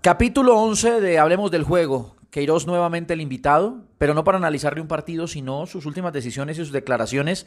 Capítulo 0.00 0.58
11 0.60 1.00
de 1.00 1.18
Hablemos 1.18 1.50
del 1.50 1.64
Juego. 1.64 2.14
Queiroz 2.30 2.66
nuevamente 2.66 3.14
el 3.14 3.20
invitado, 3.20 3.82
pero 3.98 4.14
no 4.14 4.24
para 4.24 4.38
analizarle 4.38 4.80
un 4.80 4.88
partido, 4.88 5.26
sino 5.26 5.66
sus 5.66 5.86
últimas 5.86 6.12
decisiones 6.12 6.58
y 6.58 6.60
sus 6.60 6.72
declaraciones. 6.72 7.46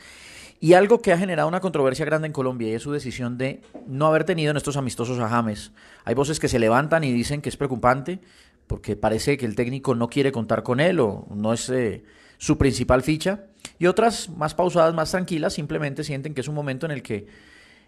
Y 0.59 0.73
algo 0.73 1.01
que 1.01 1.13
ha 1.13 1.17
generado 1.17 1.47
una 1.47 1.61
controversia 1.61 2.05
grande 2.05 2.27
en 2.27 2.33
Colombia 2.33 2.67
y 2.67 2.73
es 2.73 2.81
su 2.83 2.91
decisión 2.91 3.37
de 3.37 3.61
no 3.87 4.07
haber 4.07 4.25
tenido 4.25 4.51
en 4.51 4.57
estos 4.57 4.75
amistosos 4.75 5.19
a 5.19 5.29
James. 5.29 5.71
Hay 6.03 6.15
voces 6.15 6.39
que 6.39 6.49
se 6.49 6.59
levantan 6.59 7.03
y 7.03 7.13
dicen 7.13 7.41
que 7.41 7.49
es 7.49 7.55
preocupante 7.55 8.19
porque 8.67 8.95
parece 8.95 9.37
que 9.37 9.45
el 9.45 9.55
técnico 9.55 9.95
no 9.95 10.09
quiere 10.09 10.31
contar 10.31 10.63
con 10.63 10.79
él 10.79 10.99
o 10.99 11.27
no 11.33 11.53
es 11.53 11.69
eh, 11.69 12.03
su 12.37 12.57
principal 12.57 13.03
ficha. 13.03 13.45
Y 13.77 13.87
otras 13.87 14.29
más 14.29 14.53
pausadas, 14.53 14.93
más 14.93 15.11
tranquilas, 15.11 15.53
simplemente 15.53 16.03
sienten 16.03 16.33
que 16.33 16.41
es 16.41 16.47
un 16.47 16.55
momento 16.55 16.85
en 16.85 16.91
el 16.91 17.01
que 17.01 17.27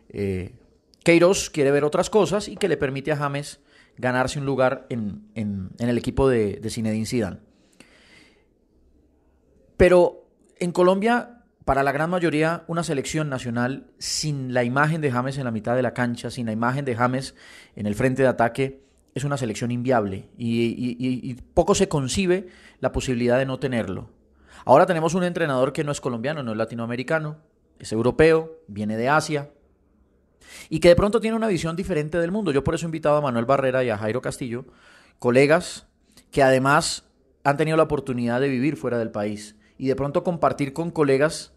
eh, 0.09 0.53
Queiroz 1.03 1.49
quiere 1.49 1.71
ver 1.71 1.83
otras 1.83 2.09
cosas 2.09 2.47
y 2.47 2.55
que 2.55 2.67
le 2.67 2.77
permite 2.77 3.11
a 3.11 3.17
James 3.17 3.59
ganarse 3.97 4.39
un 4.39 4.45
lugar 4.45 4.87
en, 4.89 5.29
el 5.35 5.97
equipo 5.97 6.29
de, 6.29 6.59
de 6.61 6.69
Zinedine 6.69 7.05
Zidane. 7.05 7.37
Pero 9.77 10.27
en 10.59 10.71
Colombia, 10.71 11.43
para 11.65 11.83
la 11.83 11.91
gran 11.91 12.09
mayoría, 12.09 12.63
una 12.67 12.83
selección 12.83 13.29
nacional 13.29 13.87
sin 13.97 14.53
la 14.53 14.63
imagen 14.63 15.01
de 15.01 15.11
James 15.11 15.37
en 15.37 15.45
la 15.45 15.51
mitad 15.51 15.75
de 15.75 15.81
la 15.81 15.93
cancha, 15.93 16.29
sin 16.29 16.45
la 16.45 16.51
imagen 16.51 16.85
de 16.85 16.95
James 16.95 17.35
en 17.75 17.85
el 17.85 17.95
frente 17.95 18.21
de 18.21 18.27
ataque, 18.27 18.83
es 19.13 19.23
una 19.23 19.37
selección 19.37 19.71
inviable 19.71 20.29
y, 20.37 21.33
poco 21.53 21.75
se 21.75 21.89
concibe 21.89 22.47
la 22.79 22.91
posibilidad 22.91 23.37
de 23.37 23.45
no 23.45 23.59
tenerlo. 23.59 24.09
Ahora 24.65 24.85
tenemos 24.85 25.15
un 25.15 25.23
entrenador 25.23 25.73
que 25.73 25.83
no 25.83 25.91
es 25.91 26.01
colombiano, 26.01 26.43
no 26.43 26.51
es 26.51 26.57
latinoamericano, 26.57 27.37
es 27.79 27.91
europeo, 27.91 28.59
viene 28.67 28.95
de 28.95 29.09
Asia, 29.09 29.49
y 30.69 30.79
que 30.79 30.89
de 30.89 30.95
pronto 30.95 31.21
tiene 31.21 31.37
una 31.37 31.47
visión 31.47 31.75
diferente 31.75 32.17
del 32.17 32.31
mundo. 32.31 32.51
Yo 32.51 32.63
por 32.63 32.75
eso 32.75 32.85
he 32.85 32.89
invitado 32.89 33.17
a 33.17 33.21
Manuel 33.21 33.45
Barrera 33.45 33.83
y 33.83 33.89
a 33.89 33.97
Jairo 33.97 34.21
Castillo, 34.21 34.65
colegas 35.19 35.87
que 36.31 36.43
además 36.43 37.03
han 37.43 37.57
tenido 37.57 37.77
la 37.77 37.83
oportunidad 37.83 38.39
de 38.39 38.49
vivir 38.49 38.77
fuera 38.77 38.97
del 38.97 39.11
país 39.11 39.55
y 39.77 39.87
de 39.87 39.95
pronto 39.95 40.23
compartir 40.23 40.73
con 40.73 40.91
colegas 40.91 41.53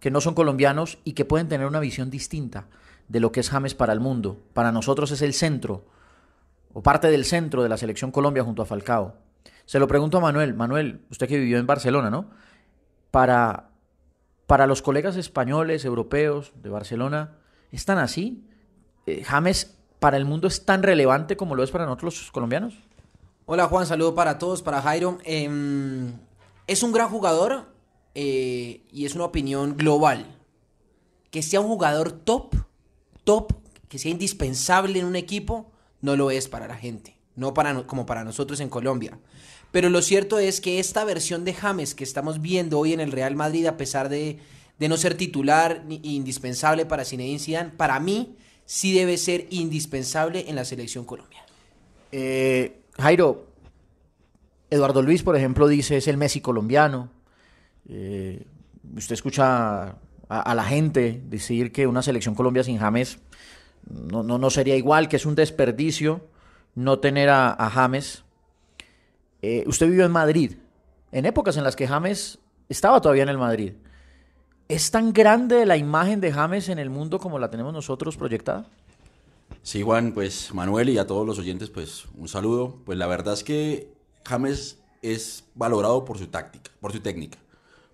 que 0.00 0.10
no 0.10 0.20
son 0.20 0.34
colombianos 0.34 0.98
y 1.04 1.12
que 1.12 1.24
pueden 1.24 1.48
tener 1.48 1.66
una 1.66 1.80
visión 1.80 2.10
distinta 2.10 2.66
de 3.08 3.20
lo 3.20 3.32
que 3.32 3.40
es 3.40 3.50
James 3.50 3.74
para 3.74 3.92
el 3.92 4.00
mundo. 4.00 4.40
Para 4.52 4.72
nosotros 4.72 5.10
es 5.10 5.22
el 5.22 5.34
centro 5.34 5.84
o 6.72 6.82
parte 6.82 7.10
del 7.10 7.24
centro 7.24 7.62
de 7.62 7.68
la 7.68 7.76
selección 7.76 8.10
Colombia 8.12 8.44
junto 8.44 8.62
a 8.62 8.66
Falcao. 8.66 9.16
Se 9.64 9.78
lo 9.78 9.88
pregunto 9.88 10.18
a 10.18 10.20
Manuel, 10.20 10.54
Manuel, 10.54 11.02
usted 11.10 11.28
que 11.28 11.38
vivió 11.38 11.58
en 11.58 11.66
Barcelona, 11.66 12.10
¿no? 12.10 12.30
Para, 13.10 13.70
para 14.46 14.66
los 14.66 14.82
colegas 14.82 15.16
españoles, 15.16 15.84
europeos 15.84 16.52
de 16.62 16.70
Barcelona, 16.70 17.37
¿Es 17.70 17.84
tan 17.84 17.98
así? 17.98 18.44
Eh, 19.06 19.22
¿James 19.24 19.74
para 19.98 20.16
el 20.16 20.24
mundo 20.24 20.48
es 20.48 20.64
tan 20.64 20.82
relevante 20.82 21.36
como 21.36 21.54
lo 21.54 21.62
es 21.62 21.70
para 21.70 21.84
nosotros 21.84 22.18
los 22.18 22.30
colombianos? 22.30 22.74
Hola 23.46 23.66
Juan, 23.66 23.86
saludo 23.86 24.14
para 24.14 24.38
todos, 24.38 24.62
para 24.62 24.82
Jairo. 24.82 25.18
Em, 25.24 26.12
es 26.66 26.82
un 26.82 26.92
gran 26.92 27.08
jugador 27.08 27.66
eh, 28.14 28.82
y 28.92 29.06
es 29.06 29.14
una 29.14 29.24
opinión 29.24 29.76
global. 29.76 30.36
Que 31.30 31.42
sea 31.42 31.60
un 31.60 31.68
jugador 31.68 32.12
top, 32.12 32.54
top, 33.24 33.52
que 33.88 33.98
sea 33.98 34.10
indispensable 34.10 34.98
en 34.98 35.06
un 35.06 35.16
equipo, 35.16 35.70
no 36.00 36.16
lo 36.16 36.30
es 36.30 36.48
para 36.48 36.68
la 36.68 36.76
gente, 36.76 37.16
no 37.36 37.54
para, 37.54 37.86
como 37.86 38.06
para 38.06 38.24
nosotros 38.24 38.60
en 38.60 38.68
Colombia. 38.68 39.18
Pero 39.70 39.90
lo 39.90 40.00
cierto 40.00 40.38
es 40.38 40.60
que 40.60 40.78
esta 40.78 41.04
versión 41.04 41.44
de 41.44 41.52
James 41.52 41.94
que 41.94 42.04
estamos 42.04 42.40
viendo 42.40 42.78
hoy 42.78 42.94
en 42.94 43.00
el 43.00 43.12
Real 43.12 43.34
Madrid, 43.34 43.66
a 43.66 43.76
pesar 43.76 44.08
de 44.08 44.38
de 44.78 44.88
no 44.88 44.96
ser 44.96 45.14
titular 45.14 45.84
ni 45.86 46.00
indispensable 46.02 46.86
para 46.86 47.04
Zinedine 47.04 47.38
Zidane, 47.38 47.70
para 47.70 47.98
mí 48.00 48.36
sí 48.64 48.94
debe 48.94 49.16
ser 49.16 49.46
indispensable 49.50 50.44
en 50.48 50.54
la 50.54 50.64
selección 50.64 51.04
colombiana. 51.04 51.46
Eh, 52.12 52.80
Jairo, 52.98 53.46
Eduardo 54.70 55.02
Luis, 55.02 55.22
por 55.22 55.36
ejemplo, 55.36 55.66
dice 55.68 55.96
es 55.96 56.08
el 56.08 56.16
Messi 56.16 56.40
colombiano. 56.40 57.10
Eh, 57.88 58.44
usted 58.96 59.14
escucha 59.14 59.96
a, 60.28 60.54
la 60.54 60.64
gente 60.64 61.22
decir 61.26 61.72
que 61.72 61.86
una 61.86 62.02
selección 62.02 62.34
Colombia 62.34 62.62
sin 62.62 62.78
James 62.78 63.18
no, 63.88 64.22
no, 64.22 64.50
sería 64.50 64.76
igual, 64.76 65.08
que 65.08 65.16
es 65.16 65.24
un 65.24 65.34
desperdicio 65.34 66.20
no 66.74 66.98
tener 66.98 67.30
a, 67.30 67.70
James. 67.72 68.24
Eh, 69.40 69.64
usted 69.66 69.86
vivió 69.86 70.04
en 70.04 70.12
Madrid, 70.12 70.56
en 71.10 71.24
épocas 71.24 71.56
en 71.56 71.64
las 71.64 71.74
que 71.74 71.88
James 71.88 72.38
estaba 72.68 73.00
todavía 73.00 73.22
en 73.22 73.30
el 73.30 73.38
Madrid. 73.38 73.72
¿Es 74.68 74.90
tan 74.90 75.14
grande 75.14 75.64
la 75.64 75.78
imagen 75.78 76.20
de 76.20 76.30
James 76.30 76.68
en 76.68 76.78
el 76.78 76.90
mundo 76.90 77.18
como 77.18 77.38
la 77.38 77.50
tenemos 77.50 77.72
nosotros 77.72 78.18
proyectada? 78.18 78.66
Sí, 79.62 79.80
Juan, 79.80 80.12
pues 80.12 80.52
Manuel 80.52 80.90
y 80.90 80.98
a 80.98 81.06
todos 81.06 81.26
los 81.26 81.38
oyentes, 81.38 81.70
pues 81.70 82.04
un 82.18 82.28
saludo. 82.28 82.76
Pues 82.84 82.98
la 82.98 83.06
verdad 83.06 83.32
es 83.32 83.42
que 83.42 83.90
James 84.26 84.78
es 85.00 85.44
valorado 85.54 86.04
por 86.04 86.18
su 86.18 86.26
táctica, 86.26 86.70
por 86.80 86.92
su 86.92 87.00
técnica, 87.00 87.38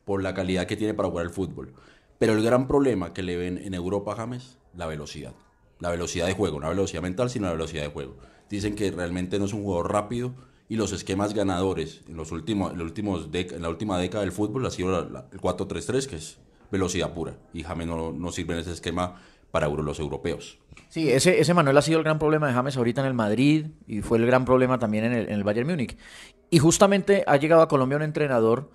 por 0.04 0.20
la 0.20 0.34
calidad 0.34 0.66
que 0.66 0.76
tiene 0.76 0.94
para 0.94 1.08
jugar 1.08 1.26
el 1.26 1.30
fútbol. 1.30 1.72
Pero 2.18 2.32
el 2.32 2.42
gran 2.42 2.66
problema 2.66 3.12
que 3.12 3.22
le 3.22 3.36
ven 3.36 3.58
en 3.58 3.72
Europa 3.74 4.14
a 4.14 4.16
James, 4.16 4.58
la 4.74 4.86
velocidad. 4.86 5.32
La 5.78 5.90
velocidad 5.90 6.26
de 6.26 6.34
juego, 6.34 6.58
no 6.58 6.66
la 6.66 6.70
velocidad 6.70 7.02
mental, 7.02 7.30
sino 7.30 7.46
la 7.46 7.52
velocidad 7.52 7.84
de 7.84 7.90
juego. 7.90 8.16
Dicen 8.50 8.74
que 8.74 8.90
realmente 8.90 9.38
no 9.38 9.44
es 9.44 9.52
un 9.52 9.62
jugador 9.62 9.92
rápido 9.92 10.34
y 10.68 10.74
los 10.74 10.90
esquemas 10.90 11.34
ganadores 11.34 12.00
en, 12.08 12.16
los 12.16 12.32
últimos, 12.32 12.72
en, 12.72 13.62
la 13.62 13.68
última 13.68 13.98
década 13.98 14.22
del 14.22 14.32
fútbol 14.32 14.66
ha 14.66 14.70
sido 14.72 14.98
el 14.98 15.40
4-3-3, 15.40 16.06
que 16.06 16.16
es 16.16 16.38
velocidad 16.70 17.12
pura. 17.12 17.36
Y 17.52 17.62
James 17.62 17.86
no, 17.86 18.12
no 18.12 18.32
sirve 18.32 18.54
en 18.54 18.60
ese 18.60 18.72
esquema 18.72 19.20
para 19.50 19.68
los 19.68 20.00
europeos. 20.00 20.58
Sí, 20.88 21.10
ese, 21.10 21.40
ese 21.40 21.54
Manuel 21.54 21.76
ha 21.76 21.82
sido 21.82 21.98
el 21.98 22.04
gran 22.04 22.18
problema 22.18 22.48
de 22.48 22.54
James 22.54 22.76
ahorita 22.76 23.00
en 23.02 23.06
el 23.06 23.14
Madrid 23.14 23.66
y 23.86 24.00
fue 24.00 24.18
el 24.18 24.26
gran 24.26 24.44
problema 24.44 24.78
también 24.78 25.04
en 25.04 25.12
el, 25.12 25.26
en 25.28 25.34
el 25.34 25.44
Bayern 25.44 25.68
Múnich. 25.68 25.96
Y 26.50 26.58
justamente 26.58 27.24
ha 27.26 27.36
llegado 27.36 27.62
a 27.62 27.68
Colombia 27.68 27.96
un 27.96 28.02
entrenador 28.02 28.70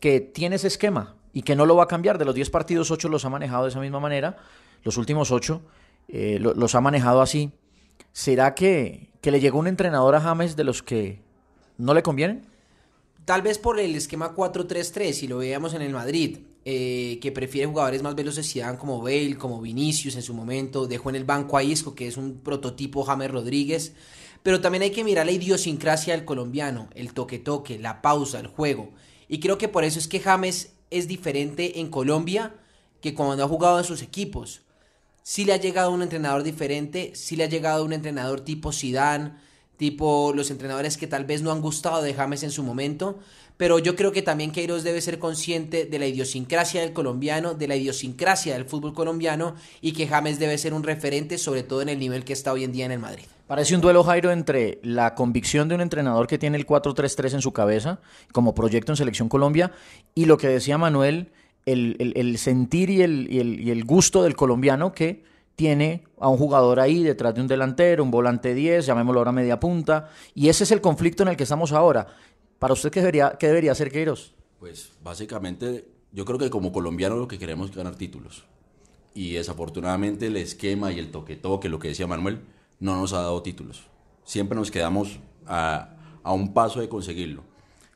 que 0.00 0.20
tiene 0.20 0.56
ese 0.56 0.68
esquema 0.68 1.16
y 1.32 1.42
que 1.42 1.56
no 1.56 1.66
lo 1.66 1.76
va 1.76 1.84
a 1.84 1.88
cambiar. 1.88 2.18
De 2.18 2.24
los 2.24 2.34
10 2.34 2.50
partidos, 2.50 2.90
8 2.90 3.08
los 3.08 3.24
ha 3.24 3.30
manejado 3.30 3.64
de 3.64 3.70
esa 3.70 3.80
misma 3.80 4.00
manera. 4.00 4.36
Los 4.82 4.96
últimos 4.96 5.30
8 5.30 5.60
eh, 6.08 6.38
los 6.40 6.74
ha 6.74 6.80
manejado 6.80 7.20
así. 7.20 7.52
¿Será 8.12 8.54
que, 8.54 9.10
que 9.20 9.30
le 9.30 9.40
llegó 9.40 9.58
un 9.58 9.66
entrenador 9.66 10.14
a 10.14 10.20
James 10.20 10.56
de 10.56 10.64
los 10.64 10.82
que 10.82 11.22
no 11.78 11.94
le 11.94 12.02
convienen? 12.02 12.46
Tal 13.24 13.42
vez 13.42 13.58
por 13.58 13.78
el 13.78 13.94
esquema 13.94 14.34
4-3-3, 14.34 15.12
si 15.12 15.28
lo 15.28 15.38
veíamos 15.38 15.74
en 15.74 15.82
el 15.82 15.92
Madrid. 15.92 16.38
Eh, 16.66 17.18
que 17.22 17.32
prefiere 17.32 17.66
jugadores 17.66 18.02
más 18.02 18.14
veloces 18.14 18.54
como 18.78 19.00
Bale, 19.00 19.38
como 19.38 19.62
Vinicius 19.62 20.14
en 20.16 20.22
su 20.22 20.34
momento, 20.34 20.86
dejó 20.86 21.08
en 21.08 21.16
el 21.16 21.24
banco 21.24 21.56
a 21.56 21.62
Isco, 21.62 21.94
que 21.94 22.06
es 22.06 22.18
un 22.18 22.40
prototipo 22.40 23.02
James 23.02 23.30
Rodríguez, 23.30 23.94
pero 24.42 24.60
también 24.60 24.82
hay 24.82 24.90
que 24.90 25.02
mirar 25.02 25.24
la 25.24 25.32
idiosincrasia 25.32 26.14
del 26.14 26.26
colombiano, 26.26 26.90
el 26.94 27.14
toque-toque, 27.14 27.78
la 27.78 28.02
pausa, 28.02 28.40
el 28.40 28.46
juego, 28.46 28.90
y 29.26 29.40
creo 29.40 29.56
que 29.56 29.68
por 29.68 29.84
eso 29.84 29.98
es 29.98 30.06
que 30.06 30.20
James 30.20 30.74
es 30.90 31.08
diferente 31.08 31.80
en 31.80 31.88
Colombia 31.88 32.54
que 33.00 33.14
cuando 33.14 33.42
ha 33.42 33.48
jugado 33.48 33.78
en 33.78 33.84
sus 33.84 34.02
equipos. 34.02 34.60
Si 35.22 35.46
le 35.46 35.54
ha 35.54 35.56
llegado 35.56 35.90
un 35.90 36.02
entrenador 36.02 36.42
diferente, 36.42 37.12
si 37.14 37.36
le 37.36 37.44
ha 37.44 37.48
llegado 37.48 37.84
un 37.84 37.94
entrenador 37.94 38.40
tipo 38.42 38.70
Zidane, 38.72 39.32
tipo 39.80 40.32
los 40.34 40.50
entrenadores 40.50 40.98
que 40.98 41.06
tal 41.06 41.24
vez 41.24 41.40
no 41.40 41.50
han 41.50 41.62
gustado 41.62 42.02
de 42.02 42.12
James 42.12 42.42
en 42.42 42.50
su 42.50 42.62
momento, 42.62 43.18
pero 43.56 43.78
yo 43.78 43.96
creo 43.96 44.12
que 44.12 44.20
también 44.20 44.52
Queiroz 44.52 44.82
debe 44.82 45.00
ser 45.00 45.18
consciente 45.18 45.86
de 45.86 45.98
la 45.98 46.06
idiosincrasia 46.06 46.82
del 46.82 46.92
colombiano, 46.92 47.54
de 47.54 47.66
la 47.66 47.76
idiosincrasia 47.76 48.52
del 48.52 48.66
fútbol 48.66 48.92
colombiano 48.92 49.54
y 49.80 49.92
que 49.92 50.06
James 50.06 50.38
debe 50.38 50.58
ser 50.58 50.74
un 50.74 50.82
referente, 50.82 51.38
sobre 51.38 51.62
todo 51.62 51.80
en 51.80 51.88
el 51.88 51.98
nivel 51.98 52.24
que 52.24 52.34
está 52.34 52.52
hoy 52.52 52.64
en 52.64 52.72
día 52.72 52.84
en 52.84 52.92
el 52.92 52.98
Madrid. 52.98 53.24
Parece 53.46 53.74
un 53.74 53.80
duelo, 53.80 54.04
Jairo, 54.04 54.30
entre 54.30 54.80
la 54.82 55.14
convicción 55.14 55.66
de 55.68 55.76
un 55.76 55.80
entrenador 55.80 56.26
que 56.26 56.36
tiene 56.36 56.58
el 56.58 56.66
4-3-3 56.66 57.36
en 57.36 57.40
su 57.40 57.52
cabeza 57.52 58.00
como 58.32 58.54
proyecto 58.54 58.92
en 58.92 58.96
Selección 58.96 59.30
Colombia 59.30 59.72
y 60.14 60.26
lo 60.26 60.36
que 60.36 60.48
decía 60.48 60.76
Manuel, 60.76 61.32
el, 61.64 62.36
sentir 62.36 62.90
y 62.90 63.00
el, 63.00 63.28
y 63.30 63.70
el 63.70 63.84
gusto 63.84 64.24
del 64.24 64.36
colombiano 64.36 64.92
que 64.92 65.24
tiene 65.60 66.04
a 66.18 66.30
un 66.30 66.38
jugador 66.38 66.80
ahí 66.80 67.02
detrás 67.02 67.34
de 67.34 67.42
un 67.42 67.46
delantero, 67.46 68.02
un 68.02 68.10
volante 68.10 68.54
10, 68.54 68.86
llamémoslo 68.86 69.20
ahora 69.20 69.30
media 69.30 69.60
punta, 69.60 70.08
y 70.34 70.48
ese 70.48 70.64
es 70.64 70.70
el 70.70 70.80
conflicto 70.80 71.22
en 71.22 71.28
el 71.28 71.36
que 71.36 71.42
estamos 71.42 71.72
ahora. 71.72 72.06
¿Para 72.58 72.72
usted 72.72 72.90
qué 72.90 73.00
debería, 73.00 73.36
qué 73.38 73.48
debería 73.48 73.72
hacer 73.72 73.92
Queiroz? 73.92 74.32
Pues 74.58 74.92
básicamente 75.04 75.86
yo 76.12 76.24
creo 76.24 76.38
que 76.38 76.48
como 76.48 76.72
colombiano 76.72 77.16
lo 77.16 77.28
que 77.28 77.38
queremos 77.38 77.68
es 77.68 77.76
ganar 77.76 77.94
títulos. 77.94 78.44
Y 79.12 79.32
desafortunadamente 79.34 80.28
el 80.28 80.38
esquema 80.38 80.92
y 80.92 80.98
el 80.98 81.10
toque-toque, 81.10 81.68
lo 81.68 81.78
que 81.78 81.88
decía 81.88 82.06
Manuel, 82.06 82.40
no 82.78 82.98
nos 82.98 83.12
ha 83.12 83.20
dado 83.20 83.42
títulos. 83.42 83.82
Siempre 84.24 84.56
nos 84.56 84.70
quedamos 84.70 85.20
a, 85.46 85.90
un 86.24 86.54
paso 86.54 86.80
de 86.80 86.88
conseguirlo. 86.88 87.44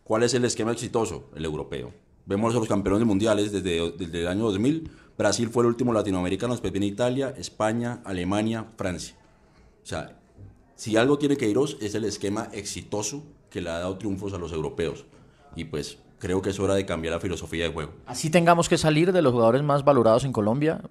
¿Cuál 0.03 0.23
es 0.23 0.35
el 0.35 0.45
esquema 0.45 0.73
exitoso? 0.73 1.31
El 1.35 1.47
europeo. 1.47 1.95
Vemos 2.27 2.55
a 2.55 2.59
los 2.59 2.69
campeones 2.69 3.07
mundiales 3.07 3.53
desde 3.53 4.21
el 4.21 4.29
año 4.29 4.45
2000. 4.45 4.91
Brasil 5.17 5.49
fue 5.49 5.63
el 5.63 5.69
último 5.69 5.93
latinoamericano, 5.93 6.55
después 6.55 6.73
viene 6.73 6.87
Italia, 6.87 7.35
España, 7.37 8.01
Alemania, 8.05 8.67
Francia. 8.77 9.17
O 9.83 9.87
sea, 9.87 10.19
si 10.75 10.97
algo 10.97 11.19
tiene 11.19 11.37
que 11.37 11.49
iros 11.49 11.77
es 11.81 11.95
el 11.95 12.05
esquema 12.05 12.49
exitoso 12.53 13.23
que 13.49 13.61
le 13.61 13.71
ha 13.71 13.79
dado 13.79 13.97
triunfos 13.97 14.33
a 14.33 14.39
los 14.39 14.53
europeos. 14.53 15.05
Y 15.55 15.65
pues 15.65 15.99
creo 16.19 16.43
que 16.43 16.51
es 16.51 16.59
hora 16.59 16.75
de 16.75 16.85
cambiar 16.85 17.15
la 17.15 17.21
filosofía 17.21 17.65
de 17.65 17.73
juego. 17.73 17.93
Así 18.07 18.31
tengamos 18.31 18.69
que 18.69 18.77
salir 18.77 19.13
de 19.13 19.23
los 19.23 19.33
jugadores 19.33 19.63
más 19.63 19.85
valorados 19.85 20.25
en 20.25 20.33
Colombia, 20.33 20.83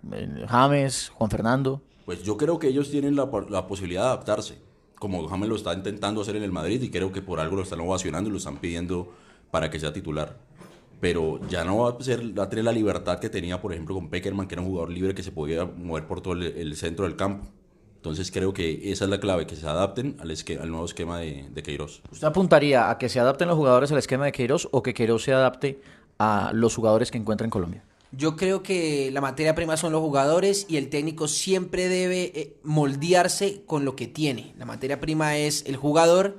James, 0.47 1.11
Juan 1.13 1.29
Fernando. 1.29 1.81
Pues 2.05 2.23
yo 2.23 2.37
creo 2.37 2.59
que 2.59 2.67
ellos 2.67 2.89
tienen 2.89 3.15
la, 3.15 3.29
la 3.49 3.67
posibilidad 3.67 4.03
de 4.03 4.07
adaptarse, 4.07 4.57
como 4.99 5.27
James 5.27 5.49
lo 5.49 5.55
está 5.55 5.73
intentando 5.73 6.21
hacer 6.21 6.37
en 6.37 6.43
el 6.43 6.51
Madrid 6.51 6.81
y 6.81 6.89
creo 6.89 7.11
que 7.11 7.21
por 7.21 7.41
algo 7.41 7.57
lo 7.57 7.63
están 7.63 7.81
ovacionando 7.81 8.29
y 8.29 8.31
lo 8.31 8.37
están 8.37 8.57
pidiendo 8.57 9.11
para 9.51 9.69
que 9.69 9.79
sea 9.79 9.91
titular. 9.91 10.37
Pero 11.03 11.39
ya 11.49 11.65
no 11.65 11.79
va 11.79 11.97
a, 11.99 12.01
ser, 12.01 12.37
va 12.39 12.43
a 12.45 12.49
tener 12.49 12.63
la 12.63 12.71
libertad 12.71 13.19
que 13.19 13.29
tenía, 13.29 13.59
por 13.61 13.73
ejemplo, 13.73 13.93
con 13.93 14.07
Peckerman, 14.09 14.47
que 14.47 14.55
era 14.55 14.61
un 14.61 14.69
jugador 14.69 14.89
libre 14.89 15.13
que 15.13 15.21
se 15.21 15.33
podía 15.33 15.65
mover 15.65 16.07
por 16.07 16.21
todo 16.21 16.31
el, 16.33 16.43
el 16.43 16.75
centro 16.77 17.03
del 17.03 17.17
campo. 17.17 17.45
Entonces 17.97 18.31
creo 18.31 18.53
que 18.53 18.89
esa 18.89 19.03
es 19.03 19.09
la 19.09 19.19
clave, 19.19 19.45
que 19.45 19.57
se 19.57 19.67
adapten 19.67 20.15
al, 20.21 20.31
esque- 20.31 20.57
al 20.57 20.69
nuevo 20.69 20.85
esquema 20.85 21.19
de, 21.19 21.49
de 21.53 21.61
Queiroz. 21.63 22.01
¿Usted 22.09 22.25
apuntaría 22.27 22.89
a 22.89 22.97
que 22.97 23.09
se 23.09 23.19
adapten 23.19 23.49
los 23.49 23.57
jugadores 23.57 23.91
al 23.91 23.97
esquema 23.97 24.23
de 24.23 24.31
Queiroz 24.31 24.69
o 24.71 24.81
que 24.81 24.93
Queiroz 24.93 25.23
se 25.23 25.33
adapte 25.33 25.81
a 26.19 26.51
los 26.53 26.73
jugadores 26.73 27.11
que 27.11 27.17
encuentra 27.17 27.43
en 27.45 27.51
Colombia? 27.51 27.83
Yo 28.13 28.37
creo 28.37 28.63
que 28.63 29.09
la 29.11 29.19
materia 29.19 29.55
prima 29.55 29.75
son 29.75 29.91
los 29.91 29.99
jugadores 30.01 30.65
y 30.69 30.77
el 30.77 30.89
técnico 30.89 31.27
siempre 31.27 31.89
debe 31.89 32.31
eh, 32.33 32.53
moldearse 32.63 33.63
con 33.65 33.83
lo 33.83 33.95
que 33.97 34.07
tiene. 34.07 34.53
La 34.57 34.65
materia 34.65 35.01
prima 35.01 35.35
es 35.37 35.65
el 35.67 35.75
jugador 35.75 36.37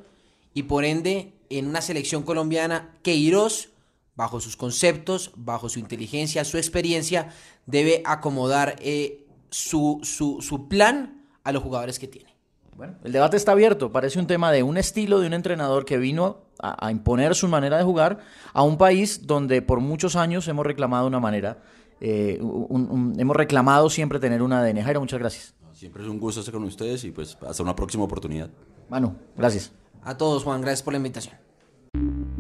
y 0.55 0.63
por 0.65 0.85
ende 0.87 1.33
en 1.51 1.67
una 1.67 1.83
selección 1.83 2.23
colombiana 2.23 2.95
Queiroz, 3.03 3.71
bajo 4.17 4.41
sus 4.41 4.57
conceptos, 4.57 5.33
bajo 5.37 5.69
su 5.69 5.79
inteligencia, 5.79 6.45
su 6.45 6.57
experiencia, 6.59 7.31
debe 7.67 8.03
acomodar 8.05 8.77
eh, 8.81 9.27
su, 9.51 10.01
su, 10.03 10.41
su 10.41 10.69
plan 10.69 11.25
a 11.43 11.53
los 11.53 11.63
jugadores 11.63 11.99
que 11.99 12.09
tiene. 12.09 12.35
Bueno, 12.77 12.95
el 13.05 13.13
debate 13.13 13.37
está 13.37 13.53
abierto. 13.53 13.93
Parece 13.93 14.19
un 14.19 14.27
tema 14.27 14.51
de 14.51 14.63
un 14.63 14.77
estilo 14.77 15.21
de 15.21 15.27
un 15.29 15.33
entrenador 15.35 15.85
que 15.85 15.97
vino 15.99 16.39
a, 16.61 16.87
a 16.87 16.91
imponer 16.91 17.35
su 17.35 17.47
manera 17.49 17.77
de 17.79 17.85
jugar 17.85 18.19
a 18.53 18.63
un 18.63 18.79
país 18.79 19.27
donde 19.27 19.63
por 19.63 19.81
muchos 19.81 20.17
años 20.17 20.49
hemos 20.49 20.67
reclamado 20.67 21.07
una 21.07 21.21
manera, 21.21 21.63
eh, 22.01 22.39
un- 22.41 22.91
un- 22.91 23.21
hemos 23.21 23.37
reclamado 23.37 23.89
siempre 23.91 24.19
tener 24.19 24.43
un 24.43 24.53
ADN. 24.53 24.83
Jairo, 24.83 25.01
muchas 25.01 25.21
gracias. 25.21 25.55
Siempre 25.73 26.03
es 26.03 26.09
un 26.09 26.19
gusto 26.19 26.41
estar 26.41 26.53
con 26.55 26.65
ustedes 26.65 27.05
y 27.05 27.11
pues 27.13 27.37
hasta 27.47 27.63
una 27.63 27.77
próxima 27.77 28.05
oportunidad. 28.05 28.51
Manu, 28.89 29.15
gracias. 29.37 29.71
A 30.03 30.17
todos, 30.17 30.43
Juan, 30.45 30.61
gracias 30.61 30.83
por 30.83 30.93
la 30.93 30.99
invitación. 30.99 31.37